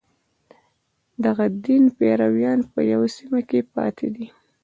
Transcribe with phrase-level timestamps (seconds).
[0.03, 0.03] د
[1.23, 4.27] دغه دین پیروان په یوه سیمه کې پاتې دي.